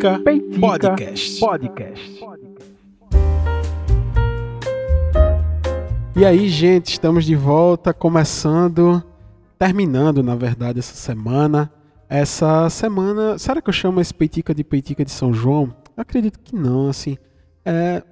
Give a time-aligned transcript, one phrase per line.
[0.00, 1.40] Peitica, Peitica Podcast.
[1.40, 2.20] Podcast.
[6.16, 9.04] E aí, gente, estamos de volta, começando,
[9.58, 11.70] terminando, na verdade, essa semana.
[12.08, 15.74] Essa semana, será que eu chamo esse Peitica de Peitica de São João?
[15.94, 17.18] Eu acredito que não, assim.
[17.62, 18.02] É,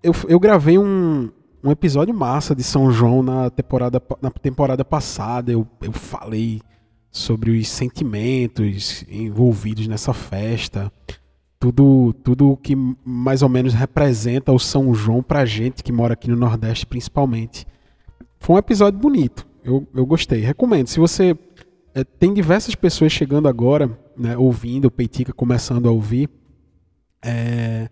[0.00, 1.28] eu, eu gravei um,
[1.62, 5.50] um episódio massa de São João na temporada, na temporada passada.
[5.50, 6.62] Eu, eu falei
[7.10, 10.90] sobre os sentimentos envolvidos nessa festa,
[11.62, 16.28] tudo tudo que mais ou menos representa o São João pra gente que mora aqui
[16.28, 17.64] no Nordeste principalmente.
[18.40, 20.88] Foi um episódio bonito, eu, eu gostei, recomendo.
[20.88, 21.38] Se você
[21.94, 26.28] é, tem diversas pessoas chegando agora, né, ouvindo, o Peitica começando a ouvir,
[27.24, 27.88] é,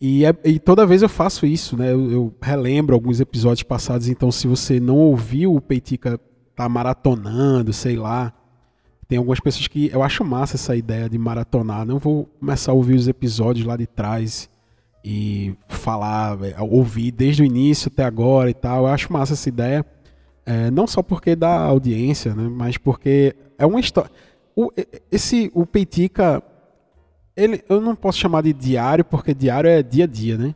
[0.00, 1.92] e, é, e, toda vez eu faço isso, né?
[1.92, 6.20] Eu, eu, relembro alguns episódios passados, então se você não ouviu o Peitica
[6.54, 8.32] tá maratonando, sei lá,
[9.10, 11.84] tem algumas pessoas que eu acho massa essa ideia de maratonar.
[11.84, 14.48] Não vou começar a ouvir os episódios lá de trás
[15.04, 18.84] e falar, é, ouvir desde o início até agora e tal.
[18.84, 19.84] Eu acho massa essa ideia.
[20.46, 24.12] É, não só porque dá audiência, né, mas porque é uma história.
[24.54, 24.70] O,
[25.10, 26.40] esse, o Peitica,
[27.36, 30.54] ele, eu não posso chamar de diário, porque diário é dia a dia, né?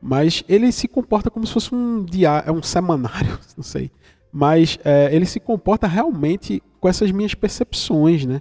[0.00, 3.90] Mas ele se comporta como se fosse um diário, é um semanário, não sei.
[4.32, 8.40] Mas é, ele se comporta realmente com essas minhas percepções, né?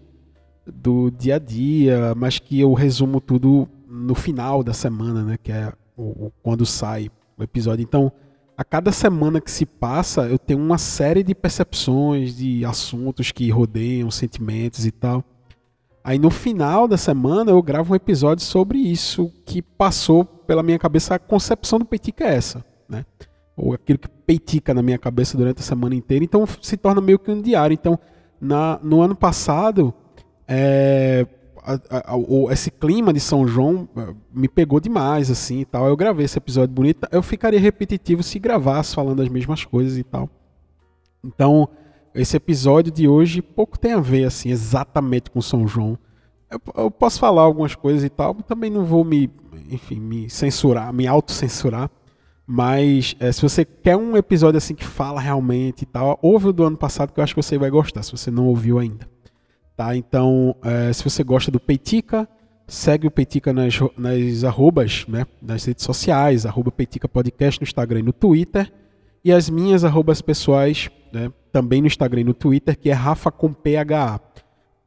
[0.66, 5.38] Do dia a dia, mas que eu resumo tudo no final da semana, né?
[5.42, 7.84] Que é o, o, quando sai o episódio.
[7.84, 8.12] Então,
[8.56, 13.50] a cada semana que se passa, eu tenho uma série de percepções, de assuntos que
[13.50, 15.24] rodeiam, sentimentos e tal.
[16.04, 20.80] Aí no final da semana eu gravo um episódio sobre isso que passou pela minha
[20.80, 21.16] cabeça.
[21.16, 23.06] A concepção do Peitica é essa, né?
[23.56, 26.24] Ou aquilo que peitica na minha cabeça durante a semana inteira.
[26.24, 27.74] Então se torna meio que um diário.
[27.74, 27.98] Então
[28.40, 29.92] na, no ano passado,
[30.48, 31.26] é,
[31.64, 35.88] a, a, a, esse clima de São João é, me pegou demais, assim, e tal.
[35.88, 37.08] Eu gravei esse episódio bonito.
[37.12, 40.30] Eu ficaria repetitivo se gravasse falando as mesmas coisas e tal.
[41.24, 41.68] Então,
[42.14, 45.98] esse episódio de hoje pouco tem a ver, assim, exatamente com São João.
[46.52, 49.30] Eu, eu posso falar algumas coisas e tal, também não vou me,
[49.72, 51.90] enfim, me censurar, me autocensurar.
[52.52, 56.52] Mas é, se você quer um episódio assim que fala realmente e tal, ouve o
[56.52, 59.08] do ano passado que eu acho que você vai gostar, se você não ouviu ainda.
[59.78, 59.96] Tá?
[59.96, 62.28] Então, é, se você gosta do Peitica,
[62.68, 65.28] segue o Peitica nas, nas arrobas, né?
[65.40, 68.74] nas redes sociais, arroba Peitica Podcast no Instagram e no Twitter.
[69.24, 71.32] E as minhas arrobas pessoais, né?
[71.52, 74.20] também no Instagram e no Twitter, que é Rafa com PHA.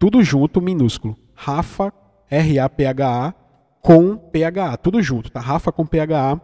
[0.01, 1.17] Tudo junto, minúsculo.
[1.33, 1.93] Rafa,
[2.29, 3.33] R-A-P-H-A,
[3.81, 4.77] com PHA.
[4.79, 5.39] Tudo junto, tá?
[5.39, 6.41] Rafa com PHA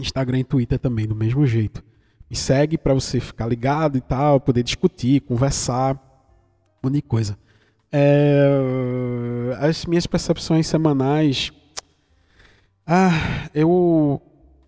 [0.00, 1.82] Instagram e Twitter também, do mesmo jeito.
[2.28, 5.96] Me segue para você ficar ligado e tal, poder discutir, conversar,
[6.82, 7.36] um monte de coisa.
[7.92, 8.48] É,
[9.58, 11.52] as minhas percepções semanais.
[12.86, 14.22] Ah, eu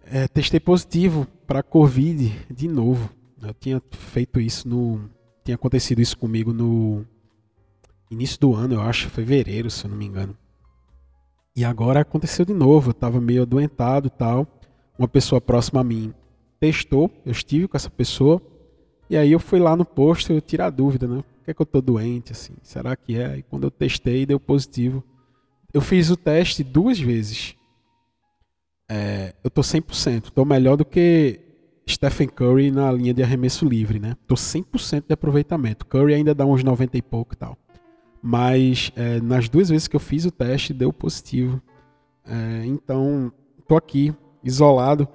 [0.04, 3.10] é, testei positivo para Covid de novo.
[3.40, 5.08] Eu tinha feito isso no.
[5.44, 7.04] Tinha acontecido isso comigo no
[8.10, 10.36] início do ano, eu acho, fevereiro, se eu não me engano.
[11.54, 12.90] E agora aconteceu de novo.
[12.90, 14.46] Eu tava meio adoentado e tal
[14.98, 16.14] uma pessoa próxima a mim
[16.60, 18.40] testou, eu estive com essa pessoa,
[19.10, 21.16] e aí eu fui lá no posto tirar a dúvida, né?
[21.16, 22.54] Por que, é que eu tô doente, assim?
[22.62, 23.38] Será que é?
[23.38, 25.02] E quando eu testei, deu positivo.
[25.74, 27.56] Eu fiz o teste duas vezes.
[28.88, 30.30] É, eu tô 100%.
[30.30, 31.40] Tô melhor do que
[31.88, 34.16] Stephen Curry na linha de arremesso livre, né?
[34.26, 35.84] Tô 100% de aproveitamento.
[35.84, 37.58] Curry ainda dá uns 90 e pouco e tal.
[38.22, 41.60] Mas é, nas duas vezes que eu fiz o teste, deu positivo.
[42.24, 43.32] É, então,
[43.66, 44.14] tô aqui
[44.44, 45.08] isolado.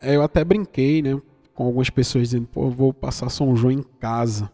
[0.00, 1.20] Eu até brinquei, né?
[1.54, 4.50] Com algumas pessoas dizendo, pô, eu vou passar São João em casa.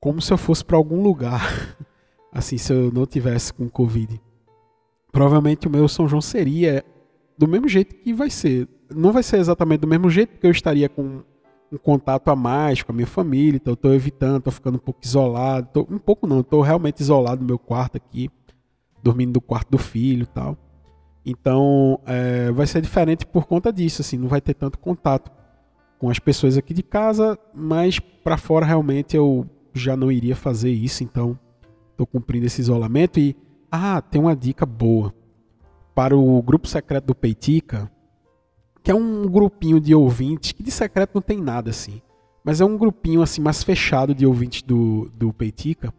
[0.00, 1.76] Como se eu fosse para algum lugar.
[2.32, 4.20] assim, se eu não tivesse com Covid.
[5.12, 6.84] Provavelmente o meu São João seria
[7.38, 8.68] do mesmo jeito que vai ser.
[8.94, 11.22] Não vai ser exatamente do mesmo jeito, porque eu estaria com
[11.72, 14.80] um contato a mais com a minha família, então eu estou evitando, estou ficando um
[14.80, 15.68] pouco isolado.
[15.72, 18.30] Tô, um pouco não, estou realmente isolado no meu quarto aqui,
[19.02, 20.56] dormindo no quarto do filho tal.
[21.24, 25.30] Então, é, vai ser diferente por conta disso, assim, não vai ter tanto contato
[25.98, 30.70] com as pessoas aqui de casa, mas para fora realmente eu já não iria fazer
[30.70, 31.38] isso, então
[31.90, 33.34] estou cumprindo esse isolamento e
[33.70, 35.14] ah, tem uma dica boa
[35.94, 37.90] para o grupo secreto do Peitica,
[38.82, 42.02] que é um grupinho de ouvintes que de secreto não tem nada assim,
[42.44, 45.92] mas é um grupinho assim mais fechado de ouvintes do do Peitica,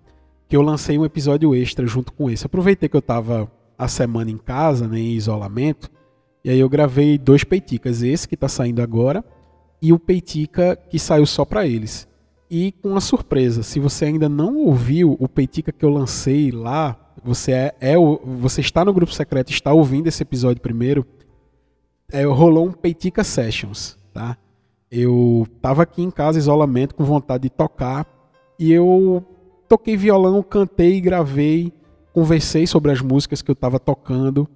[0.48, 2.46] que eu lancei um episódio extra junto com esse.
[2.46, 5.92] Aproveitei que eu estava a semana em casa, né, em isolamento.
[6.44, 9.24] E aí eu gravei dois peiticas, esse que está saindo agora
[9.82, 12.08] e o peitica que saiu só para eles.
[12.50, 16.98] E com uma surpresa, se você ainda não ouviu o peitica que eu lancei lá,
[17.24, 21.06] você é, é você está no grupo secreto, está ouvindo esse episódio primeiro,
[22.12, 24.38] é, rolou um Peitica Sessions, tá?
[24.92, 28.06] Eu tava aqui em casa, isolamento, com vontade de tocar,
[28.60, 29.26] e eu
[29.68, 31.74] toquei violão, cantei, gravei,
[32.16, 34.48] conversei sobre as músicas que eu estava tocando.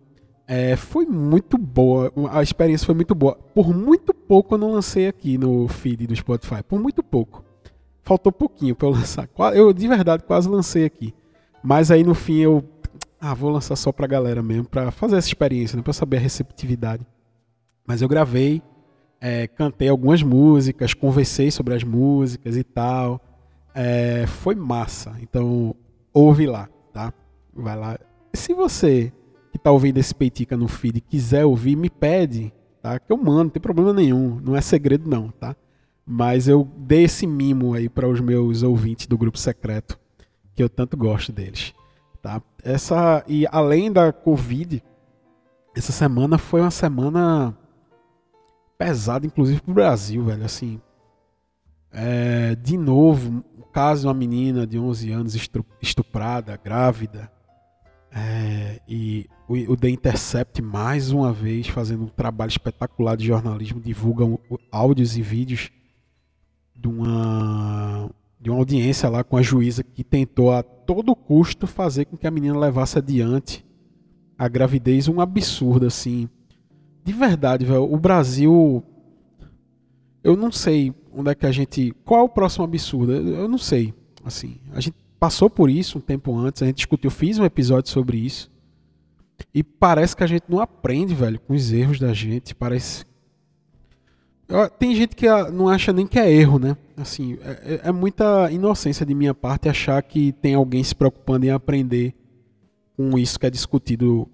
[0.48, 3.36] É, foi muito boa, a experiência foi muito boa.
[3.54, 7.44] Por muito pouco eu não lancei aqui no feed do Spotify, por muito pouco.
[8.02, 9.28] Faltou pouquinho para eu lançar.
[9.54, 11.14] Eu de verdade quase lancei aqui.
[11.62, 12.64] Mas aí no fim eu
[13.20, 16.22] ah, vou lançar só pra galera mesmo, para fazer essa experiência, né, para saber a
[16.22, 17.06] receptividade.
[17.86, 18.62] Mas eu gravei,
[19.20, 23.20] é, cantei algumas músicas, conversei sobre as músicas e tal.
[23.76, 25.14] É, foi massa.
[25.22, 25.76] Então,
[26.14, 27.14] ouve lá, tá?
[27.60, 28.00] Vai lá.
[28.34, 29.12] Se você
[29.52, 33.00] que tá ouvindo esse Peitica no feed quiser ouvir, me pede, tá?
[33.00, 34.40] Que eu mando, não tem problema nenhum.
[34.42, 35.56] Não é segredo não, tá?
[36.06, 40.00] Mas eu dei esse mimo aí para os meus ouvintes do grupo secreto,
[40.56, 41.74] que eu tanto gosto deles,
[42.22, 42.42] tá?
[42.64, 44.84] Essa e além da Covid,
[45.76, 47.56] essa semana foi uma semana
[48.78, 50.44] pesada, inclusive pro Brasil, velho.
[50.44, 50.82] Assim,
[51.92, 55.50] é, de novo, o caso de uma menina de 11 anos
[55.82, 57.32] estuprada, grávida.
[58.12, 64.40] É, e o, The Intercept, mais uma vez, fazendo um trabalho espetacular de jornalismo, divulgam
[64.72, 65.70] áudios e vídeos
[66.76, 68.10] de uma,
[68.40, 72.26] de uma audiência lá com a juíza que tentou a todo custo fazer com que
[72.26, 73.66] a menina levasse adiante
[74.38, 75.08] a gravidez.
[75.08, 76.30] Um absurdo, assim.
[77.04, 77.92] De verdade, velho.
[77.92, 78.84] O Brasil.
[80.24, 81.94] Eu não sei onde é que a gente.
[82.06, 83.12] Qual é o próximo absurdo?
[83.12, 83.94] Eu não sei.
[84.24, 87.92] Assim, a gente passou por isso um tempo antes, a gente discutiu, fiz um episódio
[87.92, 88.50] sobre isso.
[89.54, 92.54] E parece que a gente não aprende, velho, com os erros da gente.
[92.54, 93.06] Parece.
[94.78, 96.76] Tem gente que não acha nem que é erro, né?
[96.98, 101.46] Assim, é, é, é muita inocência de minha parte achar que tem alguém se preocupando
[101.46, 102.14] em aprender
[102.98, 104.28] com isso que é discutido,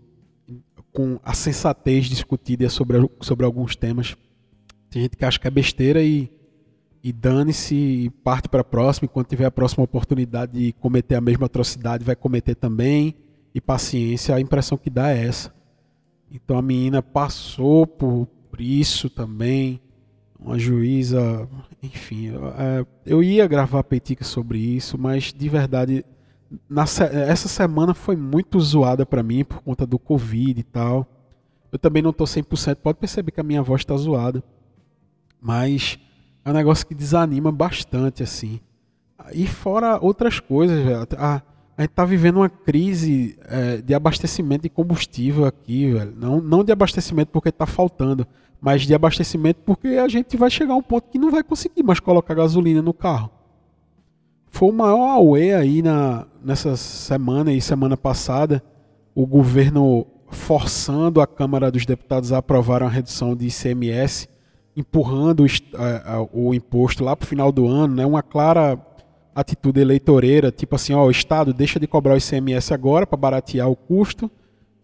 [0.92, 4.16] com a sensatez discutida sobre, sobre alguns temas.
[4.90, 6.32] Tem gente que acha que é besteira e
[7.06, 9.06] e dane-se e parte para a próxima.
[9.06, 13.14] E quando tiver a próxima oportunidade de cometer a mesma atrocidade, vai cometer também.
[13.54, 15.54] E paciência, a impressão que dá é essa.
[16.32, 19.80] Então a menina passou por isso também.
[20.40, 21.48] Uma juíza,
[21.84, 22.32] enfim.
[22.58, 26.04] É, eu ia gravar peitica sobre isso, mas de verdade,
[26.82, 31.08] essa semana foi muito zoada para mim por conta do Covid e tal.
[31.72, 34.44] Eu também não tô 100%, pode perceber que a minha voz está zoada.
[35.40, 36.00] Mas
[36.46, 38.60] é um negócio que desanima bastante, assim.
[39.34, 41.08] E fora outras coisas, velho.
[41.18, 41.42] A,
[41.76, 46.14] a gente tá vivendo uma crise é, de abastecimento de combustível aqui, velho.
[46.16, 48.28] Não, não de abastecimento porque tá faltando,
[48.62, 51.82] mas de abastecimento porque a gente vai chegar a um ponto que não vai conseguir
[51.82, 53.32] mais colocar gasolina no carro.
[54.52, 58.64] Foi o maior auê aí na, nessa semana e semana passada,
[59.16, 64.30] o governo forçando a Câmara dos Deputados a aprovar uma redução de ICMS
[64.76, 65.46] empurrando
[66.34, 68.06] o, imposto lá para o final do ano, né?
[68.06, 68.80] uma clara
[69.34, 73.70] atitude eleitoreira, tipo assim, ó, o Estado deixa de cobrar o ICMS agora para baratear
[73.70, 74.30] o custo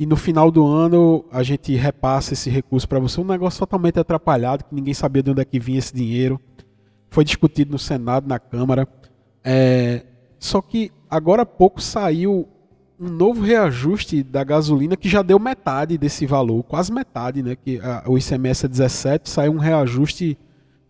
[0.01, 3.21] e no final do ano a gente repassa esse recurso para você.
[3.21, 6.41] Um negócio totalmente atrapalhado, que ninguém sabia de onde é que vinha esse dinheiro.
[7.11, 8.87] Foi discutido no Senado, na Câmara.
[9.43, 10.03] É,
[10.39, 12.47] só que agora há pouco saiu
[13.01, 17.55] um novo reajuste da gasolina que já deu metade desse valor, quase metade, né?
[17.55, 20.37] Que a, o ICMS é 17, saiu um reajuste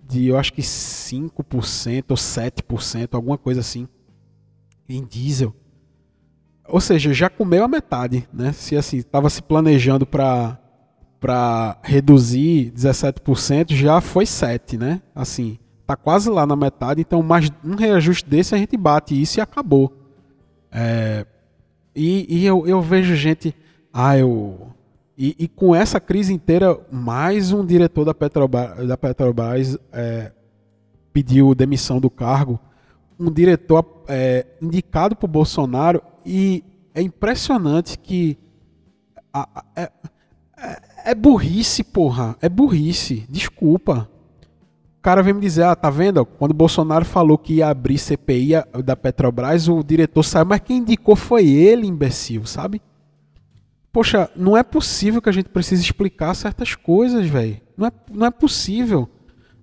[0.09, 3.87] de eu acho que 5% ou 7%, alguma coisa assim,
[4.89, 5.55] em diesel.
[6.67, 8.51] Ou seja, já comeu a metade, né?
[8.51, 10.57] Se assim, estava se planejando para
[11.17, 15.01] para reduzir 17%, já foi 7, né?
[15.13, 19.39] Assim, tá quase lá na metade, então mais um reajuste desse a gente bate isso
[19.39, 19.95] e acabou.
[20.71, 21.25] É,
[21.95, 23.55] e, e eu, eu, vejo gente.
[23.91, 24.69] Ah, eu.
[25.17, 30.31] E, e, com essa crise inteira, mais um diretor da Petrobras, da Petrobras é,
[31.13, 32.59] pediu demissão do cargo.
[33.19, 36.01] Um diretor é, indicado por Bolsonaro.
[36.25, 38.37] E é impressionante que.
[39.75, 39.91] é,
[40.57, 42.35] é, é burrice, porra.
[42.41, 43.25] É burrice.
[43.29, 44.09] Desculpa.
[45.01, 46.23] O cara vem me dizer, ah, tá vendo?
[46.23, 48.51] Quando o Bolsonaro falou que ia abrir CPI
[48.85, 52.79] da Petrobras, o diretor saiu, mas quem indicou foi ele, imbecil, sabe?
[53.91, 57.59] Poxa, não é possível que a gente precise explicar certas coisas, velho.
[57.75, 59.09] Não é, não é possível.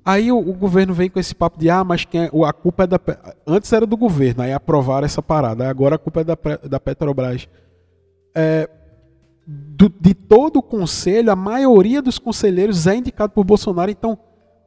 [0.04, 2.82] Aí o, o, governo vem com esse papo de, ah, mas quem é, a culpa
[2.82, 3.00] é da.
[3.46, 5.70] Antes era do governo, aí aprovaram essa parada.
[5.70, 6.36] Agora a culpa é da,
[6.68, 7.48] da Petrobras.
[8.34, 8.68] É,
[9.46, 14.18] do, de todo o conselho, a maioria dos conselheiros é indicado por Bolsonaro, então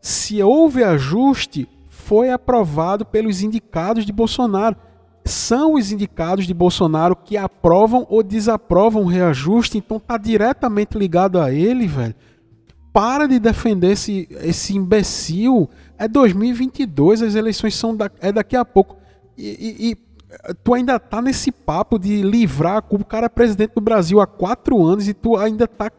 [0.01, 4.75] se houve ajuste, foi aprovado pelos indicados de Bolsonaro.
[5.23, 11.39] são os indicados de Bolsonaro que aprovam ou desaprovam o reajuste, então tá diretamente ligado
[11.39, 12.15] a ele, velho.
[12.91, 15.69] Para de defender esse, esse imbecil.
[15.97, 18.97] É 2022, as eleições são da, é daqui a pouco.
[19.37, 19.97] E, e, e,
[20.63, 23.03] tu ainda tá nesse papo de livrar a culpa.
[23.03, 25.91] O cara é presidente do Brasil há quatro anos e tu ainda tá.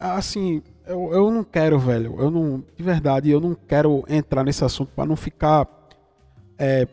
[0.00, 2.16] Assim, eu, eu não quero, velho.
[2.18, 2.62] Eu não.
[2.76, 5.68] De verdade, eu não quero entrar nesse assunto para não ficar.
[6.58, 6.86] É,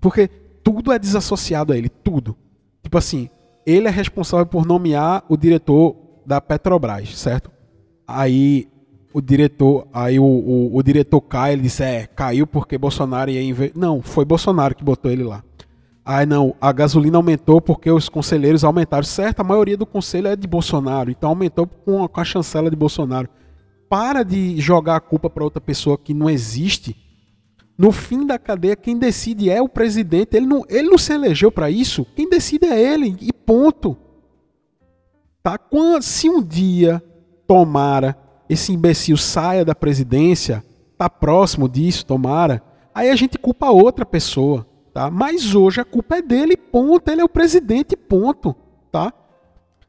[0.00, 0.28] porque
[0.62, 2.36] tudo é desassociado a ele, tudo.
[2.82, 3.28] Tipo assim,
[3.66, 7.50] ele é responsável por nomear o diretor da Petrobras, certo?
[8.06, 8.68] Aí
[9.12, 13.42] o diretor, aí o, o, o diretor cai, ele disse, é, caiu porque Bolsonaro ia
[13.42, 13.72] inver...
[13.74, 15.42] Não, foi Bolsonaro que botou ele lá.
[16.08, 19.04] Aí não, a gasolina aumentou porque os conselheiros aumentaram.
[19.04, 23.28] Certo, a maioria do conselho é de Bolsonaro, então aumentou com a, chancela de Bolsonaro.
[23.90, 26.96] Para de jogar a culpa para outra pessoa que não existe.
[27.76, 30.34] No fim da cadeia, quem decide é o presidente.
[30.34, 32.06] Ele não, ele não se elegeu para isso.
[32.16, 33.14] Quem decide é ele.
[33.20, 33.94] E ponto.
[35.42, 35.60] Tá?
[36.00, 37.02] Se um dia,
[37.46, 38.16] tomara,
[38.48, 40.64] esse imbecil saia da presidência,
[40.96, 42.62] tá próximo disso, tomara,
[42.94, 44.66] aí a gente culpa outra pessoa.
[44.98, 45.12] Tá?
[45.12, 47.08] Mas hoje a culpa é dele, ponto.
[47.08, 48.52] Ele é o presidente, ponto.
[48.90, 49.12] Tá?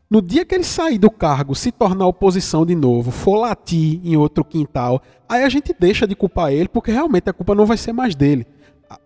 [0.08, 4.16] No dia que ele sair do cargo, se tornar oposição de novo, for latir em
[4.16, 7.76] outro quintal, aí a gente deixa de culpar ele, porque realmente a culpa não vai
[7.76, 8.46] ser mais dele.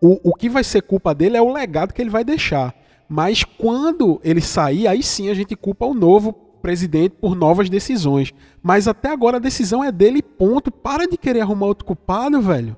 [0.01, 2.75] O, o que vai ser culpa dele é o legado que ele vai deixar.
[3.07, 8.33] Mas quando ele sair, aí sim a gente culpa o novo presidente por novas decisões.
[8.61, 10.69] Mas até agora a decisão é dele, ponto.
[10.69, 12.75] Para de querer arrumar outro culpado, velho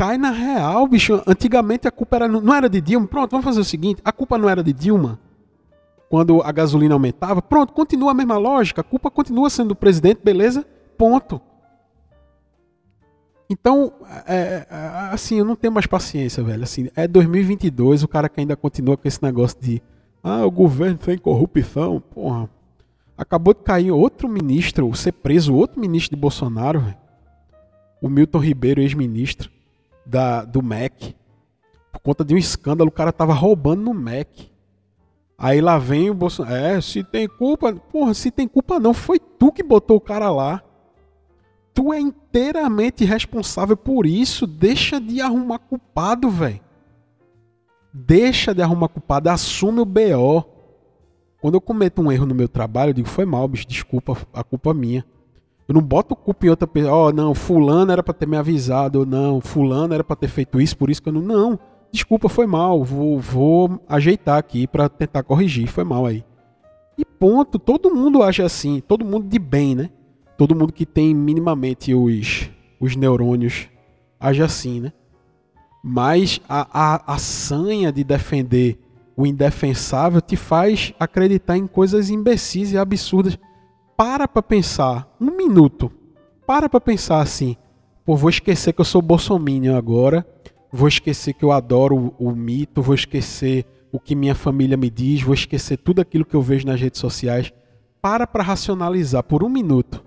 [0.00, 1.22] cai na real, bicho.
[1.26, 3.06] Antigamente a culpa era, não era de Dilma.
[3.06, 5.20] Pronto, vamos fazer o seguinte: a culpa não era de Dilma
[6.08, 7.42] quando a gasolina aumentava.
[7.42, 8.80] Pronto, continua a mesma lógica.
[8.80, 10.66] A culpa continua sendo do presidente, beleza?
[10.96, 11.38] Ponto.
[13.50, 13.92] Então,
[14.26, 14.66] é, é,
[15.12, 16.62] assim, eu não tenho mais paciência, velho.
[16.62, 19.82] Assim, é 2022, o cara que ainda continua com esse negócio de
[20.22, 22.02] ah, o governo tem corrupção.
[22.14, 22.48] Porra.
[23.18, 26.96] Acabou de cair outro ministro, ser preso outro ministro de Bolsonaro, velho.
[28.00, 29.50] O Milton Ribeiro, ex-ministro
[30.10, 30.92] da, do Mac.
[31.92, 34.28] Por conta de um escândalo, o cara tava roubando no Mac.
[35.38, 36.54] Aí lá vem o Bolsonaro.
[36.54, 37.72] É, se tem culpa.
[37.72, 38.92] Porra, se tem culpa não.
[38.92, 40.62] Foi tu que botou o cara lá.
[41.72, 44.46] Tu é inteiramente responsável por isso.
[44.46, 46.60] Deixa de arrumar culpado, velho.
[47.92, 49.30] Deixa de arrumar culpado.
[49.30, 50.44] Assume o BO.
[51.40, 54.44] Quando eu cometo um erro no meu trabalho, eu digo, foi mal, bicho, desculpa, a
[54.44, 55.06] culpa é minha.
[55.70, 56.92] Eu não boto culpa em outra pessoa.
[56.92, 59.06] Ó, oh, não, fulano era para ter me avisado.
[59.06, 61.22] Não, fulano era para ter feito isso, por isso que eu não.
[61.22, 61.58] Não,
[61.92, 62.82] desculpa, foi mal.
[62.82, 65.68] Vou, vou ajeitar aqui para tentar corrigir.
[65.68, 66.24] Foi mal aí.
[66.98, 67.56] E ponto.
[67.56, 68.80] Todo mundo acha assim.
[68.80, 69.90] Todo mundo de bem, né?
[70.36, 72.50] Todo mundo que tem minimamente os,
[72.80, 73.68] os neurônios
[74.18, 74.92] age assim, né?
[75.84, 78.76] Mas a, a, a sanha de defender
[79.16, 83.38] o indefensável te faz acreditar em coisas imbecis e absurdas
[84.00, 85.92] para para pensar, um minuto,
[86.46, 87.54] para para pensar assim,
[88.02, 90.26] pô, vou esquecer que eu sou bolsominion agora,
[90.72, 94.88] vou esquecer que eu adoro o, o mito, vou esquecer o que minha família me
[94.88, 97.52] diz, vou esquecer tudo aquilo que eu vejo nas redes sociais.
[98.00, 100.02] Para para racionalizar por um minuto.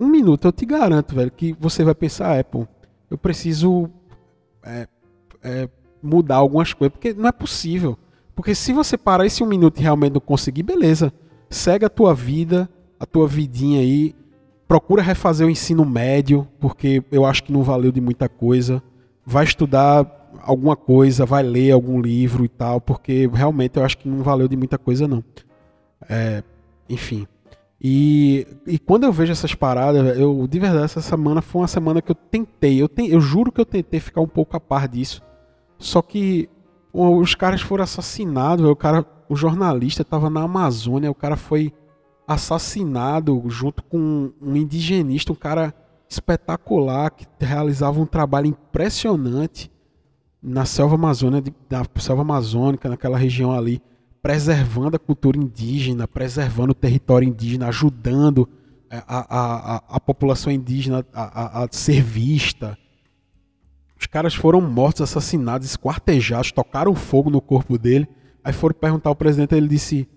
[0.00, 2.66] Um minuto, eu te garanto, velho, que você vai pensar, é, pô,
[3.08, 3.88] eu preciso
[4.64, 4.88] é,
[5.44, 5.68] é,
[6.02, 7.96] mudar algumas coisas, porque não é possível.
[8.34, 11.12] Porque se você parar esse um minuto e realmente não conseguir, beleza
[11.50, 14.14] segue a tua vida, a tua vidinha aí.
[14.66, 18.82] Procura refazer o ensino médio, porque eu acho que não valeu de muita coisa.
[19.24, 24.08] Vai estudar alguma coisa, vai ler algum livro e tal, porque realmente eu acho que
[24.08, 25.24] não valeu de muita coisa, não.
[26.08, 26.42] É,
[26.88, 27.26] enfim.
[27.80, 32.02] E, e quando eu vejo essas paradas, eu de verdade, essa semana foi uma semana
[32.02, 34.88] que eu tentei, eu, te, eu juro que eu tentei ficar um pouco a par
[34.88, 35.22] disso.
[35.78, 36.48] Só que
[36.92, 41.72] os caras foram assassinados, o cara o jornalista estava na Amazônia, o cara foi
[42.26, 45.74] assassinado junto com um indigenista, um cara
[46.08, 49.70] espetacular que realizava um trabalho impressionante
[50.42, 53.82] na selva amazônica, na selva amazônica, naquela região ali,
[54.22, 58.48] preservando a cultura indígena, preservando o território indígena, ajudando
[58.90, 62.76] é, a, a, a população indígena a, a, a ser vista.
[63.98, 68.08] Os caras foram mortos, assassinados, esquartejados, tocaram fogo no corpo dele.
[68.42, 70.08] Aí foram perguntar ao presidente, ele disse: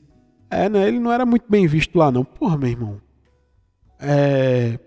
[0.50, 0.88] É, né?
[0.88, 2.24] Ele não era muito bem visto lá, não.
[2.24, 3.02] Porra, meu irmão.
[4.00, 4.80] É.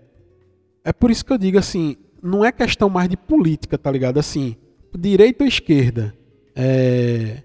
[0.83, 4.19] É por isso que eu digo assim: não é questão mais de política, tá ligado?
[4.19, 4.55] Assim,
[4.97, 6.13] direita ou esquerda.
[6.55, 7.43] É.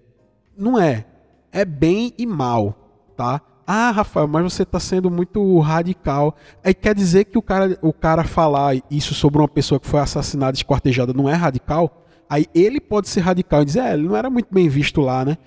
[0.56, 1.06] Não é.
[1.52, 3.40] É bem e mal, tá?
[3.66, 6.34] Ah, Rafael, mas você está sendo muito radical.
[6.62, 10.00] Aí quer dizer que o cara, o cara falar isso sobre uma pessoa que foi
[10.00, 12.04] assassinada, esquartejada, não é radical?
[12.28, 15.24] Aí ele pode ser radical e dizer, é, ele não era muito bem visto lá,
[15.24, 15.38] né?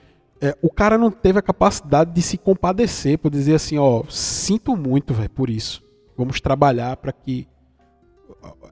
[0.44, 4.76] É, o cara não teve a capacidade de se compadecer, por dizer assim, ó, sinto
[4.76, 5.82] muito, velho, por isso.
[6.18, 7.48] Vamos trabalhar para que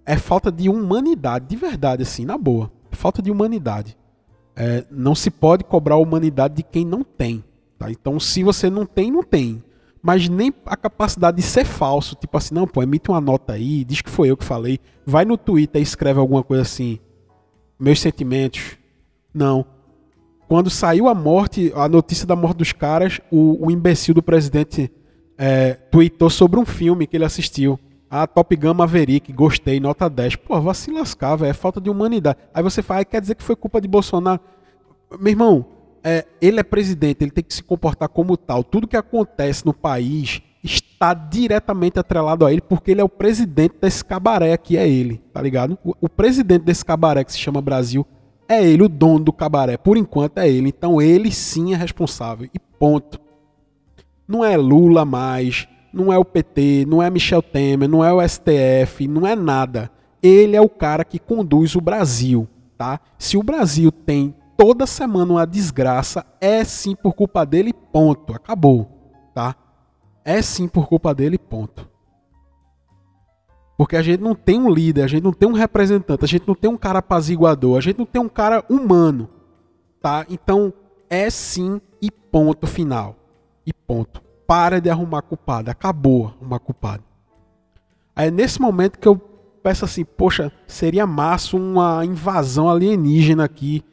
[0.06, 2.70] é falta de humanidade, de verdade, assim, na boa.
[2.92, 3.98] É falta de humanidade.
[4.54, 7.42] É, não se pode cobrar a humanidade de quem não tem.
[7.80, 7.90] Tá?
[7.90, 9.64] Então, se você não tem, não tem.
[10.04, 13.86] Mas nem a capacidade de ser falso, tipo assim, não, pô, emite uma nota aí,
[13.86, 14.78] diz que foi eu que falei.
[15.06, 17.00] Vai no Twitter e escreve alguma coisa assim.
[17.80, 18.78] Meus sentimentos.
[19.34, 19.66] Não
[20.52, 24.92] quando saiu a morte, a notícia da morte dos caras, o, o imbecil do presidente
[25.38, 27.80] é, tweetou sobre um filme que ele assistiu.
[28.10, 30.36] A Top Gun Maverick, gostei, nota 10.
[30.36, 32.38] Pô, vai se lascar, velho, é falta de humanidade.
[32.54, 34.42] Aí você fala, quer dizer que foi culpa de Bolsonaro.
[35.18, 35.66] Meu irmão,
[36.04, 38.62] é, ele é presidente, ele tem que se comportar como tal.
[38.62, 43.76] Tudo que acontece no país está diretamente atrelado a ele, porque ele é o presidente
[43.80, 45.80] desse cabaré aqui, é ele, tá ligado?
[45.82, 48.06] O, o presidente desse cabaré que se chama Brasil
[48.52, 49.78] é ele, o dono do cabaré.
[49.78, 50.70] Por enquanto é ele.
[50.70, 52.50] Então ele sim é responsável.
[52.54, 53.20] E ponto.
[54.28, 58.26] Não é Lula mais, não é o PT, não é Michel Temer, não é o
[58.26, 59.92] STF, não é nada.
[60.24, 63.00] Ele é o cara que conduz o Brasil, tá?
[63.18, 68.34] Se o Brasil tem toda semana uma desgraça, é sim por culpa dele, ponto.
[68.34, 68.88] Acabou,
[69.34, 69.56] tá?
[70.24, 71.91] É sim por culpa dele, ponto.
[73.82, 76.48] Porque a gente não tem um líder, a gente não tem um representante, a gente
[76.48, 79.28] não tem um cara apaziguador, a gente não tem um cara humano.
[80.00, 80.24] Tá?
[80.30, 80.72] Então,
[81.10, 83.16] é sim e ponto final.
[83.66, 84.22] E ponto.
[84.46, 85.72] Para de arrumar culpado.
[85.72, 87.04] Acabou arrumar culpado.
[88.16, 89.20] Aí é nesse momento que eu
[89.64, 93.84] peço assim, poxa, seria massa uma invasão alienígena aqui.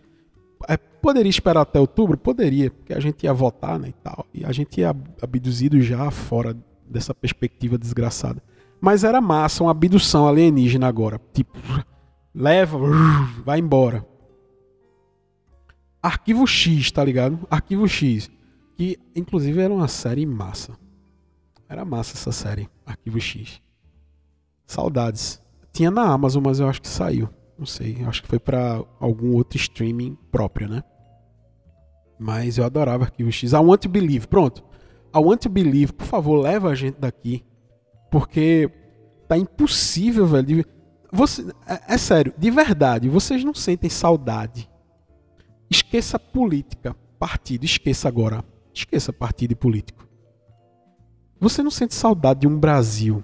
[0.69, 2.19] É, poderia esperar até outubro?
[2.19, 4.27] Poderia, porque a gente ia votar né, e tal.
[4.35, 6.55] E a gente ia abduzido já fora
[6.87, 8.43] dessa perspectiva desgraçada.
[8.81, 11.21] Mas era massa, uma abdução alienígena agora.
[11.33, 11.59] Tipo,
[12.35, 12.79] leva,
[13.45, 14.07] vai embora.
[16.03, 17.47] Arquivo X, tá ligado?
[17.51, 18.31] Arquivo X.
[18.77, 20.79] Que inclusive era uma série massa.
[21.69, 23.61] Era massa essa série, Arquivo X.
[24.67, 25.43] Saudades.
[25.73, 27.29] Tinha na Amazon, mas eu acho que saiu.
[27.59, 30.85] Não sei, acho que foi para algum outro streaming próprio, né?
[32.19, 33.53] Mas eu adorava Arquivo X.
[33.53, 34.63] I Want to Believe, pronto.
[35.15, 37.45] I Want to Believe, por favor, leva a gente daqui
[38.11, 38.71] porque
[39.27, 40.65] tá impossível, velho.
[41.13, 44.69] Você, é, é sério, de verdade, vocês não sentem saudade.
[45.71, 48.45] Esqueça política, partido, esqueça agora.
[48.73, 50.07] Esqueça partido e político.
[51.41, 53.23] Você não sente saudade de um Brasil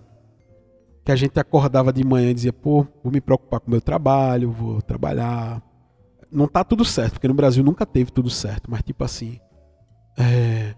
[1.04, 3.80] que a gente acordava de manhã e dizia, pô, vou me preocupar com o meu
[3.80, 5.62] trabalho, vou trabalhar.
[6.30, 9.38] Não tá tudo certo, porque no Brasil nunca teve tudo certo, mas tipo assim,
[10.18, 10.74] é,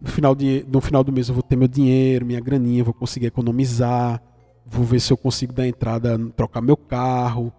[0.00, 2.94] no final, de, no final do mês eu vou ter meu dinheiro, minha graninha, vou
[2.94, 4.22] conseguir economizar,
[4.66, 7.52] vou ver se eu consigo dar entrada, trocar meu carro,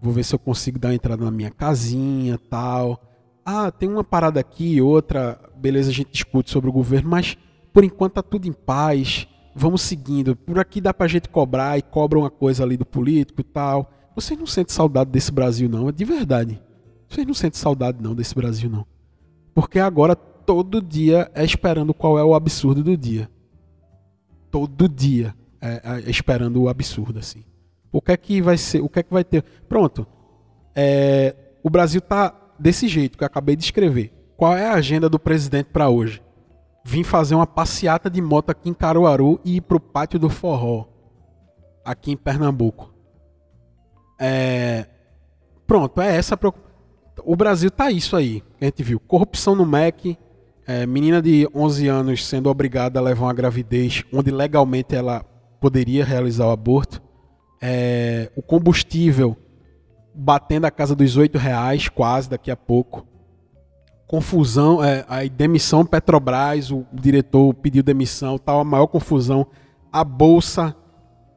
[0.00, 3.00] vou ver se eu consigo dar entrada na minha casinha, tal.
[3.44, 7.36] Ah, tem uma parada aqui, outra, beleza, a gente discute sobre o governo, mas
[7.72, 9.26] por enquanto tá tudo em paz.
[9.54, 10.34] Vamos seguindo.
[10.34, 13.90] Por aqui dá pra gente cobrar e cobra uma coisa ali do político tal.
[14.14, 16.60] Vocês não sentem saudade desse Brasil não, é de verdade.
[17.08, 18.86] Vocês não sentem saudade não desse Brasil não.
[19.54, 23.30] Porque agora todo dia é esperando qual é o absurdo do dia.
[24.50, 27.44] Todo dia é, é esperando o absurdo, assim.
[27.90, 28.80] O que é que vai ser?
[28.80, 29.42] O que é que vai ter?
[29.68, 30.06] Pronto.
[30.74, 34.12] É, o Brasil tá desse jeito que eu acabei de escrever.
[34.36, 36.22] Qual é a agenda do presidente para hoje?
[36.84, 40.86] Vim fazer uma passeata de moto aqui em Caruaru e ir pro pátio do Forró,
[41.84, 42.92] aqui em Pernambuco.
[44.18, 44.86] É,
[45.66, 46.72] pronto, é essa preocupação.
[47.24, 48.42] O Brasil tá isso aí.
[48.60, 50.18] A gente viu corrupção no MEC,
[50.66, 55.24] é, menina de 11 anos sendo obrigada a levar uma gravidez onde legalmente ela
[55.60, 57.02] poderia realizar o aborto.
[57.60, 59.36] É, o combustível
[60.14, 63.06] batendo a casa dos 8 reais quase daqui a pouco.
[64.06, 69.46] Confusão, é, a demissão Petrobras, o diretor pediu demissão, tal, a maior confusão.
[69.90, 70.76] A bolsa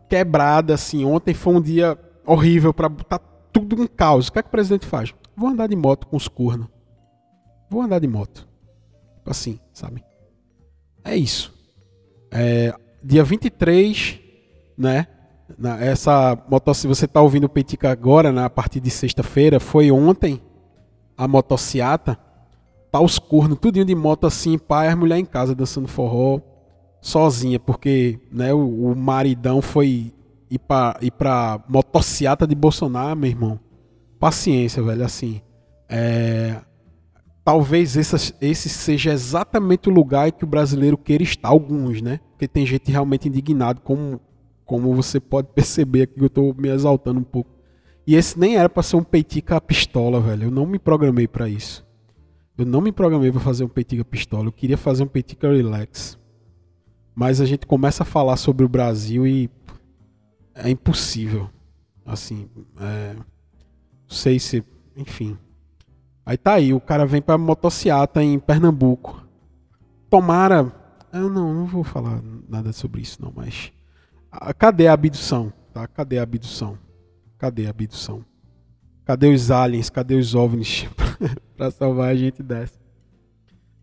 [0.10, 1.06] quebrada, assim.
[1.06, 3.20] Ontem foi um dia horrível para tá
[3.52, 4.28] tudo um caos.
[4.28, 5.14] O que é que o presidente faz?
[5.36, 6.68] Vou andar de moto com os cornos.
[7.70, 8.48] Vou andar de moto.
[9.26, 10.04] Assim, sabe?
[11.04, 11.54] É isso.
[12.32, 14.20] É, dia 23,
[14.78, 15.08] né?
[15.58, 19.92] Na, essa motocicleta, você está ouvindo o Petica agora, né, a partir de sexta-feira, foi
[19.92, 20.42] ontem
[21.18, 22.18] a motociata.
[22.92, 26.40] Tá os cornos, tudinho de moto assim, pai, as mulher em casa dançando forró,
[27.02, 30.14] sozinha, porque né, o, o maridão foi
[30.50, 33.60] ir pra, ir pra motociata de Bolsonaro, meu irmão.
[34.20, 35.42] Paciência, velho, assim.
[35.90, 36.56] É,
[37.46, 42.20] talvez esse, esse seja exatamente o lugar que o brasileiro queira estar, alguns, né?
[42.32, 44.20] Porque tem gente realmente indignado, como,
[44.66, 47.52] como você pode perceber aqui, eu estou me exaltando um pouco.
[48.08, 50.46] E esse nem era pra ser um peitica pistola, velho.
[50.46, 51.86] Eu não me programei para isso.
[52.58, 54.48] Eu não me programei para fazer um peitica pistola.
[54.48, 56.18] Eu queria fazer um peitica relax.
[57.14, 59.50] Mas a gente começa a falar sobre o Brasil e
[60.56, 61.50] é impossível.
[62.06, 62.48] Assim,
[62.80, 63.24] é, não
[64.08, 64.64] sei se,
[64.96, 65.38] enfim.
[66.26, 69.24] Aí tá aí, o cara vem pra motociata em Pernambuco.
[70.10, 70.74] Tomara.
[71.14, 73.72] Eu não, não vou falar nada sobre isso, não, mas.
[74.58, 75.54] Cadê a abdução?
[75.74, 75.88] Tá?
[75.88, 76.78] Cadê a abdução?
[77.38, 78.26] Cadê a abdução?
[79.06, 79.90] Cadê os aliens?
[79.90, 80.88] Cadê os ovnis
[81.56, 82.80] pra salvar a gente dessa?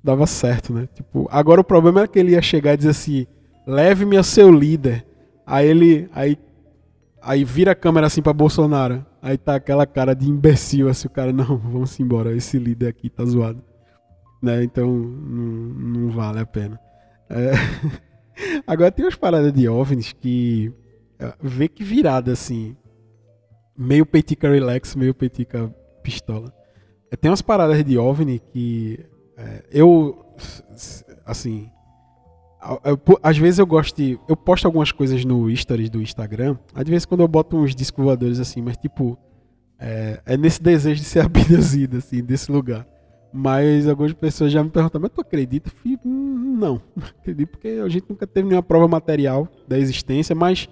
[0.03, 0.89] Dava certo, né?
[0.93, 3.27] Tipo, agora o problema é que ele ia chegar e dizer assim:
[3.65, 5.07] leve-me a seu líder.
[5.47, 6.11] Aí ele.
[6.13, 6.37] Aí,
[7.23, 9.07] aí vira a câmera assim pra Bolsonaro.
[9.23, 13.09] Aí tá aquela cara de imbecil, assim, o cara, não, vamos embora, esse líder aqui
[13.09, 13.63] tá zoado.
[14.43, 14.65] Né?
[14.65, 15.47] Então não,
[16.03, 16.79] não vale a pena.
[17.31, 17.53] É...
[18.67, 20.73] Agora tem umas paradas de OVNIs que
[21.19, 22.77] é, vê que virada assim.
[23.79, 26.53] Meio petica relax, meio petica pistola.
[27.11, 28.99] É, tem umas paradas de OVNI que
[29.37, 30.35] é, eu
[31.25, 31.71] assim
[33.22, 34.18] às vezes eu gosto de.
[34.29, 36.57] Eu posto algumas coisas no stories do Instagram.
[36.75, 39.18] Às vezes quando eu boto uns discos voadores assim, mas tipo.
[39.79, 42.87] É, é nesse desejo de ser abduzido, assim, desse lugar.
[43.33, 45.70] Mas algumas pessoas já me perguntam, mas tu acredita?
[45.70, 50.35] Fui, hum, não, não acredito, porque a gente nunca teve nenhuma prova material da existência,
[50.35, 50.68] mas.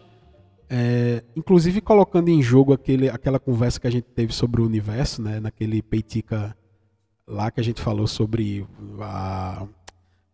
[0.73, 5.21] É, inclusive colocando em jogo aquele, aquela conversa que a gente teve sobre o universo,
[5.21, 5.41] né?
[5.41, 6.55] Naquele peitica
[7.27, 8.65] lá que a gente falou sobre
[9.01, 9.67] a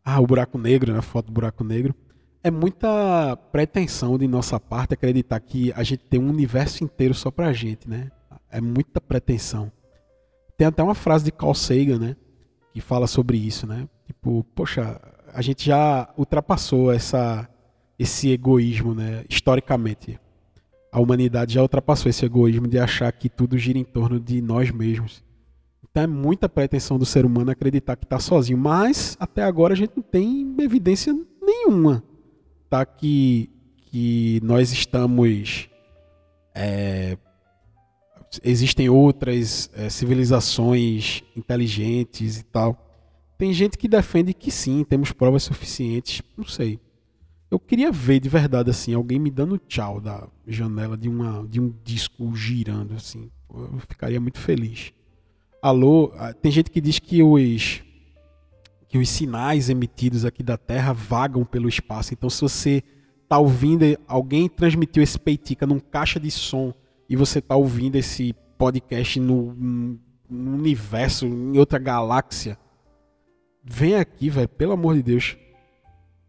[0.09, 1.93] ah, o buraco negro, né, a foto do buraco negro,
[2.41, 7.29] é muita pretensão de nossa parte acreditar que a gente tem um universo inteiro só
[7.29, 8.13] pra gente, né?
[8.49, 9.73] É muita pretensão.
[10.57, 12.17] Tem até uma frase de Carl Sagan, né,
[12.73, 13.89] que fala sobre isso, né?
[14.07, 15.01] Tipo, poxa,
[15.35, 17.49] a gente já ultrapassou essa
[17.99, 20.21] esse egoísmo, né, historicamente.
[20.93, 24.71] A humanidade já ultrapassou esse egoísmo de achar que tudo gira em torno de nós
[24.71, 25.25] mesmos.
[26.03, 28.59] É muita pretensão do ser humano acreditar que está sozinho.
[28.59, 32.03] Mas até agora a gente não tem evidência nenhuma
[32.69, 32.85] tá?
[32.85, 33.51] que,
[33.87, 35.69] que nós estamos.
[36.55, 37.17] É,
[38.43, 42.83] existem outras é, civilizações inteligentes e tal.
[43.39, 46.23] Tem gente que defende que sim, temos provas suficientes.
[46.37, 46.81] Não sei.
[47.51, 51.61] Eu queria ver de verdade assim alguém me dando tchau da janela de uma de
[51.61, 53.31] um disco girando assim.
[53.49, 54.93] Eu ficaria muito feliz
[55.67, 57.83] alô, ah, tem gente que diz que os
[58.89, 62.15] que os sinais emitidos aqui da Terra vagam pelo espaço.
[62.15, 62.85] Então, se você
[63.25, 66.73] está ouvindo, alguém transmitiu esse peitica num caixa de som
[67.09, 69.99] e você está ouvindo esse podcast no, no,
[70.31, 72.57] universo, em outra galáxia,
[73.65, 75.37] vem aqui, velho, pelo amor de Deus,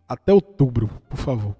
[0.10, 1.56] até outubro, por favor.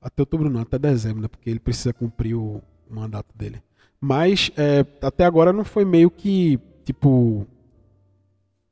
[0.00, 1.28] Até outubro não, até dezembro, né?
[1.28, 3.62] Porque ele precisa cumprir o, mandato dele.
[4.00, 7.46] Mas é, até agora não foi meio que tipo,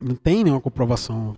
[0.01, 1.37] não tem nenhuma comprovação.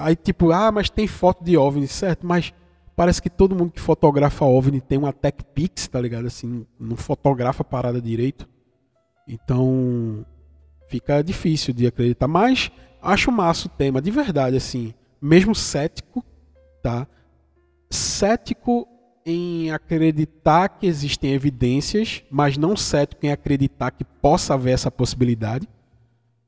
[0.00, 2.26] Aí, tipo, ah, mas tem foto de OVNI, certo?
[2.26, 2.52] Mas
[2.96, 6.26] parece que todo mundo que fotografa OVNI tem uma Tech Pix, tá ligado?
[6.26, 8.48] Assim, não fotografa a parada direito.
[9.28, 10.24] Então,
[10.88, 12.26] fica difícil de acreditar.
[12.26, 14.92] Mas acho massa o tema, de verdade, assim.
[15.22, 16.24] Mesmo cético,
[16.82, 17.06] tá?
[17.88, 18.88] Cético
[19.24, 25.68] em acreditar que existem evidências, mas não cético em acreditar que possa haver essa possibilidade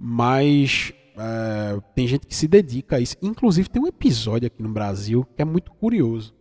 [0.05, 3.17] mas é, tem gente que se dedica a isso.
[3.23, 6.35] Inclusive tem um episódio aqui no Brasil que é muito curioso,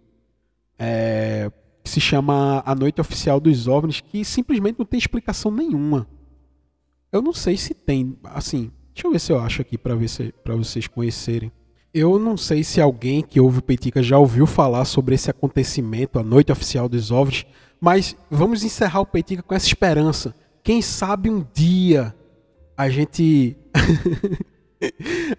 [0.79, 1.51] é,
[1.83, 6.07] que se chama A Noite Oficial dos OVNIs, que simplesmente não tem explicação nenhuma.
[7.11, 10.87] Eu não sei se tem, assim, deixa eu ver se eu acho aqui para vocês
[10.87, 11.51] conhecerem.
[11.93, 16.17] Eu não sei se alguém que ouve o Peitica já ouviu falar sobre esse acontecimento,
[16.17, 17.45] a Noite Oficial dos OVNIs,
[17.79, 20.33] mas vamos encerrar o Peitica com essa esperança.
[20.63, 22.15] Quem sabe um dia
[22.81, 23.55] a gente.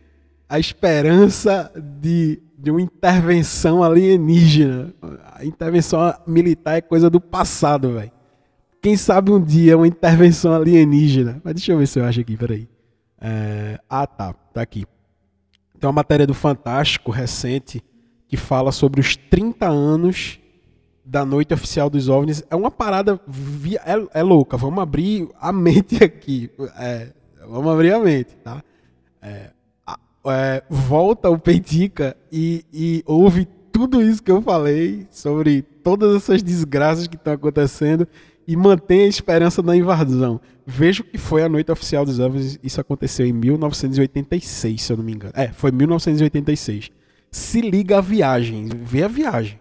[0.48, 4.94] a esperança de, de uma intervenção alienígena.
[5.34, 8.12] A intervenção militar é coisa do passado, velho.
[8.80, 11.40] Quem sabe um dia uma intervenção alienígena.
[11.42, 12.68] Mas deixa eu ver se eu acho aqui, peraí.
[13.20, 13.80] É...
[13.88, 14.32] Ah, tá.
[14.32, 14.84] Tá aqui.
[15.80, 17.82] Tem uma matéria do Fantástico recente
[18.28, 20.38] que fala sobre os 30 anos
[21.04, 22.44] da noite oficial dos OVNIs.
[22.48, 23.20] É uma parada.
[23.26, 23.80] Via...
[23.84, 24.56] É, é louca.
[24.56, 26.50] Vamos abrir a mente aqui.
[26.78, 27.08] É,
[27.48, 28.62] Vamos abrir a mente, tá?
[29.20, 29.50] É,
[30.26, 36.42] é, volta o Peitica e, e ouve tudo isso que eu falei sobre todas essas
[36.42, 38.06] desgraças que estão acontecendo
[38.46, 40.40] e mantém a esperança da invasão.
[40.66, 42.58] Veja o que foi a noite oficial dos ovos.
[42.62, 45.32] Isso aconteceu em 1986, se eu não me engano.
[45.36, 46.90] É, foi 1986.
[47.30, 49.58] Se liga a viagem, vê a viagem.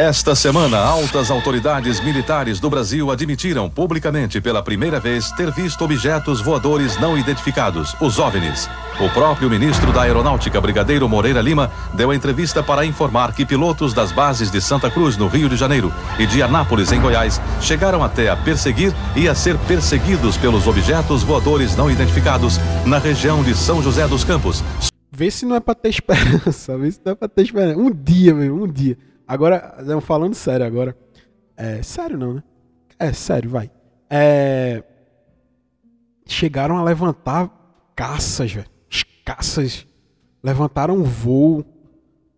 [0.00, 6.40] Esta semana, altas autoridades militares do Brasil admitiram publicamente pela primeira vez ter visto objetos
[6.40, 8.70] voadores não identificados, os OVNIs.
[9.00, 14.12] O próprio ministro da Aeronáutica, Brigadeiro Moreira Lima, deu entrevista para informar que pilotos das
[14.12, 18.28] bases de Santa Cruz, no Rio de Janeiro, e de Anápolis, em Goiás, chegaram até
[18.28, 23.82] a perseguir e a ser perseguidos pelos objetos voadores não identificados na região de São
[23.82, 24.62] José dos Campos.
[25.10, 27.80] Vê se não é pra ter esperança, vê se não é pra ter esperança.
[27.80, 28.96] Um dia, meu, um dia.
[29.28, 30.96] Agora, falando sério agora.
[31.54, 32.42] É, sério não, né?
[32.98, 33.70] É, sério, vai.
[34.08, 34.82] É,
[36.26, 37.50] chegaram a levantar
[37.94, 38.66] caças, velho.
[38.90, 39.86] As caças
[40.42, 41.62] levantaram voo.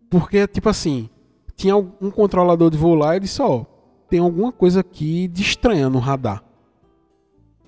[0.09, 1.09] Porque, tipo assim,
[1.55, 3.63] tinha um controlador de voo lá e disse, ó,
[4.09, 6.43] tem alguma coisa aqui de estranha no radar.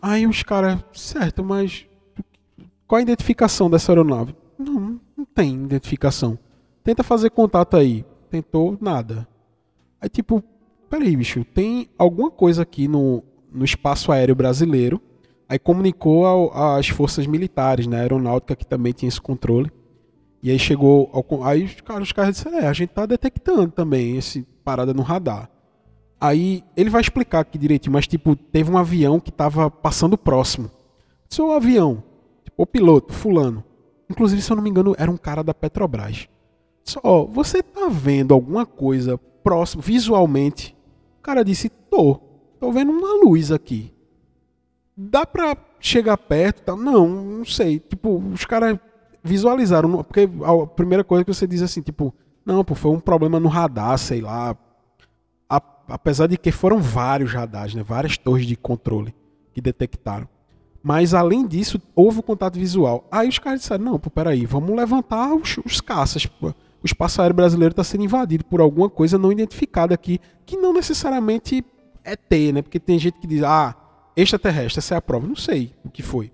[0.02, 1.88] Aí os caras, certo, mas
[2.86, 4.36] qual a identificação dessa aeronave?
[4.60, 6.38] Não, não tem identificação.
[6.84, 9.28] Tenta fazer contato aí tentou nada.
[10.02, 10.44] Aí tipo,
[10.90, 15.00] peraí, bicho, tem alguma coisa aqui no, no espaço aéreo brasileiro.
[15.48, 19.72] Aí comunicou ao, às forças militares, né, aeronáutica que também tinha esse controle.
[20.42, 23.72] E aí chegou ao, aí os caras, os caras disseram, é, a gente tá detectando
[23.72, 25.48] também esse parada no radar.
[26.20, 30.72] Aí ele vai explicar aqui direitinho, mas tipo, teve um avião que tava passando próximo.
[31.30, 32.04] Seu avião,
[32.44, 33.64] tipo, o piloto, fulano.
[34.10, 36.28] Inclusive, se eu não me engano, era um cara da Petrobras.
[36.84, 40.76] Só, você tá vendo alguma coisa próximo, visualmente?
[41.20, 42.20] O cara disse, tô.
[42.60, 43.94] Tô vendo uma luz aqui.
[44.96, 46.78] Dá pra chegar perto tal?
[46.78, 47.80] Não, não sei.
[47.80, 48.78] Tipo, os caras
[49.24, 50.04] visualizaram.
[50.04, 52.14] Porque a primeira coisa que você diz assim, tipo,
[52.46, 54.56] não, pô, foi um problema no radar, sei lá.
[55.50, 57.84] A, apesar de que foram vários radares, né?
[57.84, 59.16] Várias torres de controle
[59.54, 60.28] que detectaram.
[60.82, 63.08] Mas além disso, houve o contato visual.
[63.10, 66.26] Aí os caras disseram, não, pô, peraí, vamos levantar os, os caças.
[66.26, 70.58] Pô o espaço aéreo brasileiro está sendo invadido por alguma coisa não identificada aqui, que
[70.58, 71.64] não necessariamente
[72.04, 72.62] é T, né?
[72.62, 73.74] Porque tem gente que diz, ah,
[74.18, 75.26] extraterrestre, essa é a prova.
[75.26, 76.30] Não sei o que foi.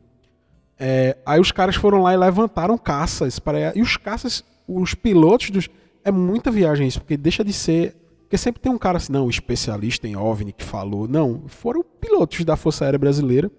[0.77, 3.38] É, aí os caras foram lá e levantaram caças.
[3.38, 5.69] Para, e os caças, os pilotos dos.
[6.03, 7.95] É muita viagem isso, porque deixa de ser.
[8.21, 11.07] Porque sempre tem um cara assim, não, especialista em OVNI que falou.
[11.07, 13.51] Não, foram pilotos da Força Aérea Brasileira,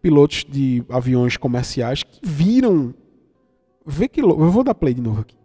[0.00, 2.94] pilotos de aviões comerciais que viram.
[3.84, 4.22] Vê que.
[4.22, 5.36] Eu vou dar play de novo aqui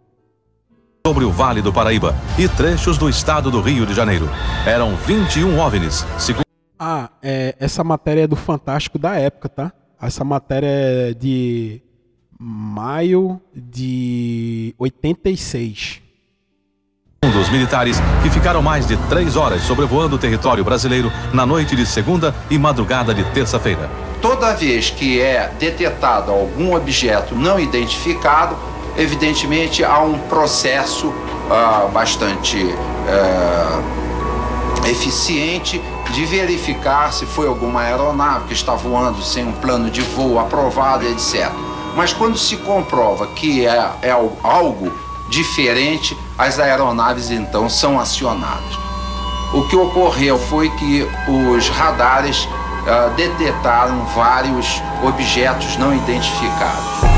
[1.06, 4.26] sobre o Vale do Paraíba e trechos do estado do Rio de Janeiro.
[4.64, 6.02] Eram 21 OVNIs.
[6.18, 6.44] Segundo...
[6.78, 9.72] Ah, é, essa matéria é do Fantástico da época, tá?
[10.00, 11.82] Essa matéria é de
[12.40, 16.00] maio de 86
[17.20, 21.84] dos militares que ficaram mais de três horas sobrevoando o território brasileiro na noite de
[21.84, 23.90] segunda e madrugada de terça-feira.
[24.22, 28.56] Toda vez que é detectado algum objeto não identificado,
[28.96, 33.94] evidentemente há um processo uh, bastante uh,
[34.88, 35.80] eficiente
[36.12, 41.04] de verificar se foi alguma aeronave que está voando sem um plano de voo aprovado,
[41.06, 41.50] etc.
[41.96, 44.10] Mas quando se comprova que é, é
[44.42, 44.92] algo
[45.28, 48.78] diferente, as aeronaves então são acionadas.
[49.52, 51.08] O que ocorreu foi que
[51.54, 57.13] os radares uh, detectaram vários objetos não identificados.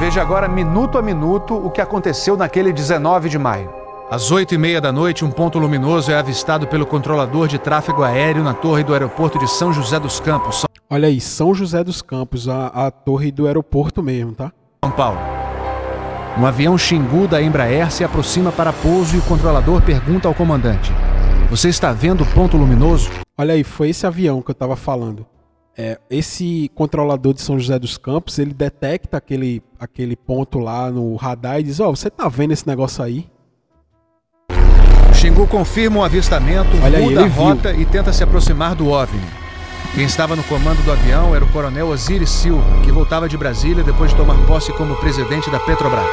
[0.00, 3.70] Veja agora, minuto a minuto, o que aconteceu naquele 19 de maio.
[4.10, 8.02] Às oito e meia da noite, um ponto luminoso é avistado pelo controlador de tráfego
[8.02, 10.64] aéreo na torre do aeroporto de São José dos Campos.
[10.88, 14.50] Olha aí, São José dos Campos, a, a torre do aeroporto mesmo, tá?
[14.82, 15.18] São Paulo.
[16.38, 20.90] Um avião Xingu da Embraer se aproxima para pouso e o controlador pergunta ao comandante:
[21.50, 23.10] Você está vendo o ponto luminoso?
[23.36, 25.26] Olha aí, foi esse avião que eu estava falando
[25.76, 31.14] é, esse controlador de São José dos Campos, ele detecta aquele, aquele ponto lá no
[31.16, 33.26] radar e diz, ó, oh, você tá vendo esse negócio aí?
[35.10, 37.82] O Xingu confirma o avistamento, Olha muda aí, a rota viu.
[37.82, 39.20] e tenta se aproximar do OVNI.
[39.94, 43.82] Quem estava no comando do avião era o coronel Osiris Silva, que voltava de Brasília
[43.82, 46.06] depois de tomar posse como presidente da Petrobras.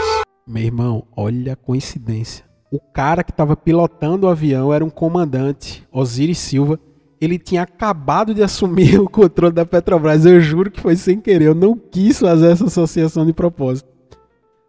[0.47, 2.43] Meu irmão, olha a coincidência.
[2.71, 6.79] O cara que estava pilotando o avião era um comandante, Osiris Silva,
[7.19, 10.25] ele tinha acabado de assumir o controle da Petrobras.
[10.25, 11.45] Eu juro que foi sem querer.
[11.45, 13.89] Eu não quis fazer essa associação de propósito.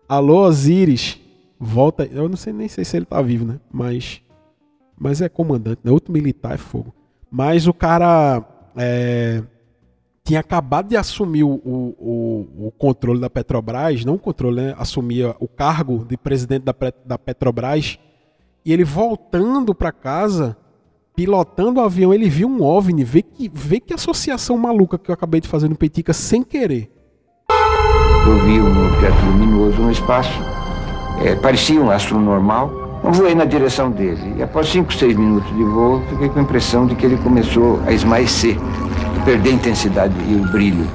[0.08, 1.20] Alô, Osiris.
[1.61, 2.04] Volta.
[2.06, 3.61] Eu não sei nem sei se ele tá vivo, né?
[3.70, 4.22] Mas.
[4.98, 5.92] Mas é comandante, né?
[5.92, 6.94] Outro militar é fogo.
[7.30, 8.42] Mas o cara.
[8.76, 9.42] É,
[10.24, 14.74] tinha acabado de assumir o, o, o, controle da Petrobras, não o controle, né?
[14.78, 17.98] Assumia o cargo de presidente da, da Petrobras.
[18.64, 20.54] E ele voltando para casa
[21.18, 23.02] pilotando o avião, ele viu um OVNI.
[23.02, 26.88] Vê que, vê que associação maluca que eu acabei de fazer no Petica sem querer.
[28.24, 30.31] Eu vi um objeto luminoso no espaço.
[31.24, 32.70] É, parecia um astro normal.
[33.02, 36.42] Eu voei na direção dele e após 5, 6 minutos de voo, fiquei com a
[36.42, 38.57] impressão de que ele começou a esmaecer,
[39.20, 40.87] a perder a intensidade e o brilho.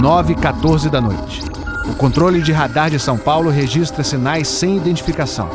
[0.00, 1.42] 9 e 14 da noite.
[1.90, 5.48] O controle de radar de São Paulo registra sinais sem identificação.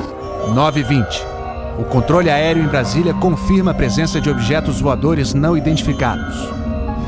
[0.54, 1.39] 9 e 20.
[1.80, 6.36] O controle aéreo em Brasília confirma a presença de objetos voadores não identificados.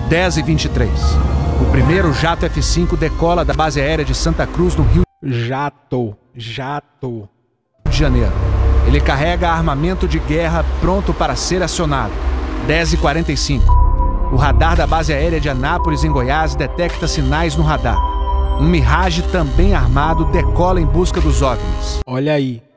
[0.07, 0.89] 10 e 23.
[1.61, 7.27] O primeiro jato F-5 decola da base aérea de Santa Cruz, no Rio Jato, jato.
[7.89, 8.31] de Janeiro.
[8.87, 12.13] Ele carrega armamento de guerra pronto para ser acionado.
[12.65, 13.65] 10 e 45.
[14.31, 17.99] O radar da base aérea de Anápolis, em Goiás, detecta sinais no radar.
[18.57, 21.99] Um Mirage também armado decola em busca dos OVNIs.
[22.07, 22.70] Olha aí.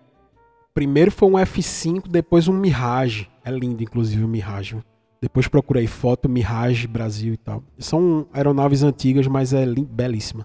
[0.74, 3.30] Primeiro foi um F5, depois um Mirage.
[3.44, 4.76] É lindo, inclusive, o Mirage.
[5.22, 7.62] Depois procurei foto Mirage Brasil e tal.
[7.78, 10.44] São aeronaves antigas, mas é belíssima.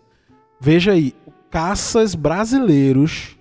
[0.62, 1.16] Veja aí,
[1.50, 3.40] caças brasileiros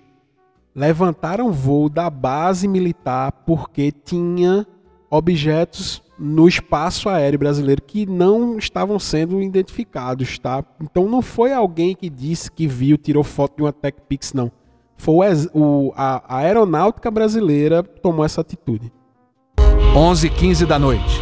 [0.73, 4.65] levantaram voo da base militar porque tinha
[5.11, 10.65] objetos no espaço aéreo brasileiro que não estavam sendo identificados, tá?
[10.81, 14.51] Então não foi alguém que disse que viu, tirou foto de uma TechPix, não.
[14.99, 15.15] Foi
[15.53, 18.91] o, a, a aeronáutica brasileira tomou essa atitude.
[19.95, 21.19] 11h15 da noite.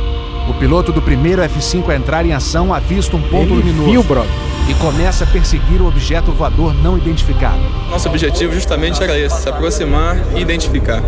[0.49, 3.91] O piloto do primeiro F-5 a entrar em ação avista um ponto Ele luminoso.
[3.91, 4.47] Viu, brother?
[4.69, 7.57] e começa a perseguir o objeto voador não identificado.
[7.89, 11.01] Nosso objetivo justamente era esse, se aproximar e identificar.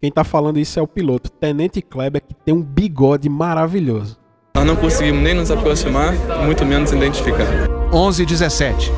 [0.00, 4.16] Quem tá falando isso é o piloto, Tenente Kleber, que tem um bigode maravilhoso.
[4.54, 7.46] Nós não conseguimos nem nos aproximar, muito menos identificar.
[7.92, 8.92] 11 e 17.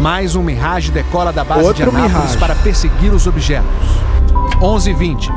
[0.00, 2.38] Mais um Mirage decola da base Outro de Anápolis Mirage.
[2.38, 3.68] para perseguir os objetos.
[4.60, 5.32] 11 e 20.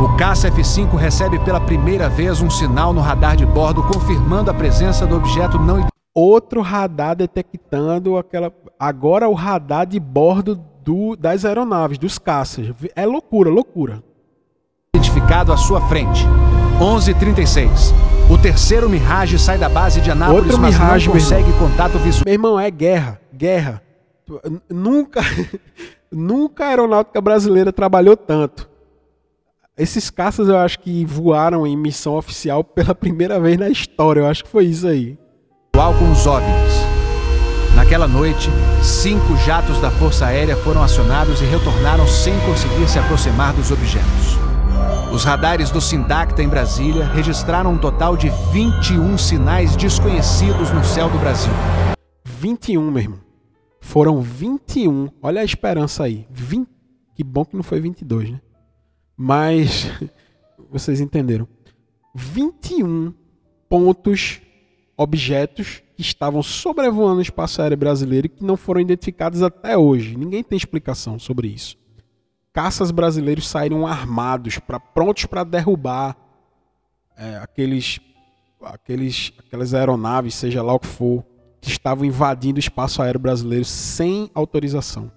[0.00, 4.54] O caça F-5 recebe pela primeira vez um sinal no radar de bordo confirmando a
[4.54, 8.52] presença do objeto não Outro radar detectando aquela.
[8.78, 12.70] Agora o radar de bordo do, das aeronaves, dos caças.
[12.94, 14.02] É loucura, loucura.
[14.94, 16.26] identificado à sua frente.
[16.78, 17.94] 11:36.
[18.28, 22.24] O terceiro Mirage sai da base de Anápolis, Outro mas Mirage, não consegue contato visual.
[22.26, 23.81] Meu irmão, é guerra, guerra.
[24.68, 25.20] Nunca,
[26.10, 28.68] nunca a aeronáutica brasileira trabalhou tanto.
[29.76, 34.20] Esses caças eu acho que voaram em missão oficial pela primeira vez na história.
[34.20, 35.18] Eu acho que foi isso aí.
[35.72, 36.92] com os OVNIs.
[37.74, 38.50] Naquela noite,
[38.82, 44.38] cinco jatos da Força Aérea foram acionados e retornaram sem conseguir se aproximar dos objetos.
[45.10, 51.08] Os radares do Sindacta em Brasília registraram um total de 21 sinais desconhecidos no céu
[51.08, 51.52] do Brasil.
[52.24, 53.31] 21, meu irmão.
[53.82, 55.10] Foram 21.
[55.20, 56.26] Olha a esperança aí.
[56.30, 56.68] 20.
[57.14, 58.40] Que bom que não foi 22, né?
[59.14, 59.90] Mas
[60.70, 61.46] vocês entenderam.
[62.14, 63.12] 21
[63.68, 64.40] pontos,
[64.96, 70.16] objetos que estavam sobrevoando o espaço aéreo brasileiro e que não foram identificados até hoje.
[70.16, 71.76] Ninguém tem explicação sobre isso.
[72.52, 76.16] Caças brasileiros saíram armados, pra, prontos para derrubar
[77.16, 77.98] é, aqueles,
[78.62, 81.24] aqueles, aquelas aeronaves, seja lá o que for,
[81.62, 85.12] que estavam invadindo o espaço aéreo brasileiro sem autorização.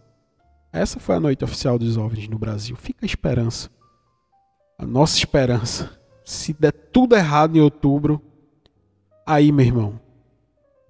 [0.72, 2.76] Essa foi a noite oficial dos OVNIs no Brasil.
[2.76, 3.72] Fica a esperança.
[4.78, 6.00] A nossa esperança.
[6.24, 8.22] Se der tudo errado em outubro,
[9.26, 10.00] aí, meu irmão,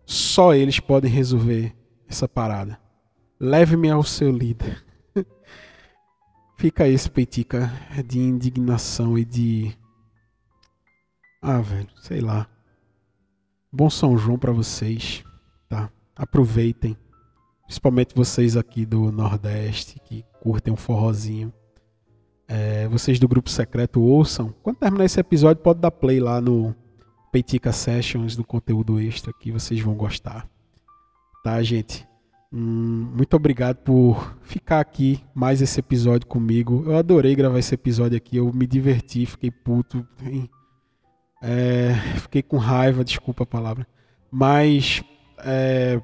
[0.06, 1.74] só eles podem resolver
[2.06, 2.78] essa parada.
[3.39, 4.84] Leve-me ao seu líder.
[6.58, 7.72] Fica esse peitica
[8.06, 9.78] de indignação e de.
[11.41, 12.46] Ah, velho, sei lá.
[13.72, 15.24] Bom São João pra vocês?
[16.15, 16.97] Aproveitem.
[17.65, 21.51] Principalmente vocês aqui do Nordeste que curtem um forrozinho.
[22.47, 24.54] É, vocês do grupo secreto ouçam.
[24.62, 26.75] Quando terminar esse episódio, pode dar play lá no
[27.32, 30.47] Peitica Sessions, do conteúdo extra que vocês vão gostar.
[31.43, 32.08] Tá, gente?
[32.54, 36.84] Hum, muito obrigado por ficar aqui mais esse episódio comigo.
[36.86, 38.38] Eu adorei gravar esse episódio aqui.
[38.38, 40.08] Eu me diverti, fiquei puto.
[41.41, 43.86] É, fiquei com raiva, desculpa a palavra.
[44.32, 45.04] Mas
[45.39, 46.02] é,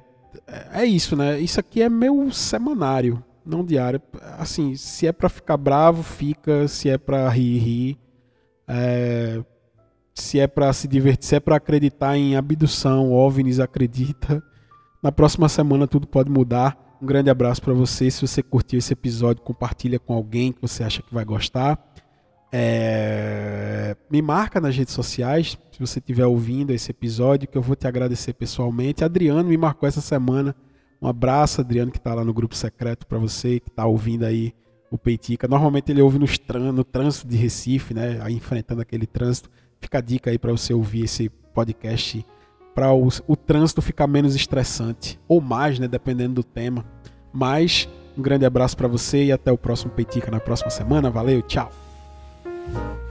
[0.72, 1.40] é isso, né?
[1.40, 4.00] Isso aqui é meu semanário, não diário.
[4.38, 6.66] Assim, se é pra ficar bravo, fica.
[6.68, 7.98] Se é pra rir, ri.
[8.66, 9.42] É,
[10.14, 14.42] se é pra se divertir, se é pra acreditar em abdução, OVNIs acredita.
[15.02, 16.78] Na próxima semana tudo pode mudar.
[17.00, 18.10] Um grande abraço pra você.
[18.10, 21.76] Se você curtiu esse episódio, compartilha com alguém que você acha que vai gostar.
[22.52, 27.74] É, Me marca nas redes sociais, se você estiver ouvindo esse episódio, que eu vou
[27.74, 29.02] te agradecer pessoalmente.
[29.02, 30.54] Adriano me marcou essa semana.
[31.00, 34.54] Um abraço, Adriano, que está lá no grupo secreto para você, que está ouvindo aí
[34.90, 35.48] o Peitica.
[35.48, 38.20] Normalmente ele ouve no trânsito de Recife, né?
[38.22, 39.50] Aí enfrentando aquele trânsito.
[39.80, 42.24] Fica a dica aí para você ouvir esse podcast
[42.74, 45.88] para o, o trânsito ficar menos estressante ou mais, né?
[45.88, 46.84] Dependendo do tema.
[47.32, 51.10] Mas Um grande abraço para você e até o próximo Peitica na próxima semana.
[51.10, 51.81] Valeu, tchau.
[52.70, 53.01] thank you